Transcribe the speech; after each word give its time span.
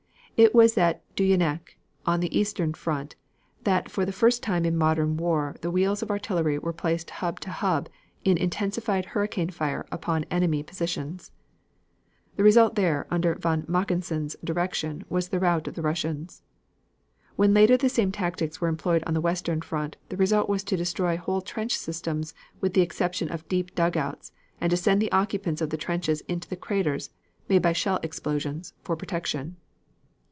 It 0.37 0.55
was 0.55 0.75
at 0.75 1.03
Dunajec 1.15 1.77
on 2.03 2.19
the 2.19 2.35
eastern 2.35 2.73
front 2.73 3.15
that 3.63 3.91
for 3.91 4.05
the 4.05 4.11
first 4.11 4.41
time 4.41 4.65
in 4.65 4.75
modern 4.75 5.15
war 5.15 5.55
the 5.61 5.69
wheels 5.69 6.01
of 6.01 6.09
artillery 6.09 6.57
were 6.57 6.73
placed 6.73 7.11
hub 7.11 7.39
to 7.41 7.51
hub 7.51 7.87
in 8.25 8.39
intensified 8.39 9.05
hurricane 9.07 9.51
fire 9.51 9.85
upon 9.91 10.23
enemy 10.31 10.63
positions. 10.63 11.31
The 12.37 12.43
result 12.43 12.73
there 12.73 13.05
under 13.11 13.35
von 13.35 13.65
Mackensen's 13.67 14.35
direction 14.43 15.03
was 15.09 15.29
the 15.29 15.39
rout 15.39 15.67
of 15.67 15.75
the 15.75 15.83
Russians. 15.83 16.41
When 17.35 17.53
later 17.53 17.77
the 17.77 17.87
same 17.87 18.11
tactics 18.11 18.59
were 18.59 18.67
employed 18.67 19.03
on 19.05 19.13
the 19.13 19.21
western 19.21 19.61
front, 19.61 19.95
the 20.09 20.17
result 20.17 20.49
was 20.49 20.63
to 20.63 20.75
destroy 20.77 21.17
whole 21.17 21.41
trench 21.41 21.77
systems 21.77 22.33
with 22.59 22.73
the 22.73 22.81
exception 22.81 23.29
of 23.29 23.47
deep 23.47 23.75
dugouts, 23.75 24.31
and 24.59 24.71
to 24.71 24.77
send 24.77 25.03
the 25.03 25.11
occupants 25.11 25.61
of 25.61 25.69
the 25.69 25.77
trenches 25.77 26.21
into 26.21 26.49
the 26.49 26.55
craters, 26.57 27.11
made 27.47 27.61
by 27.61 27.73
shell 27.73 27.99
explosions, 28.01 28.73
for 28.81 28.95
protection. 28.95 29.55